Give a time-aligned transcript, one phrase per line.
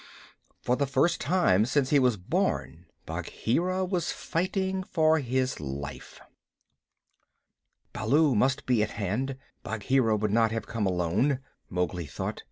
[0.63, 6.19] For the first time since he was born, Bagheera was fighting for his life.
[7.93, 11.37] "Baloo must be at hand; Bagheera would not have come alone,"
[11.69, 12.39] Mowgli thought.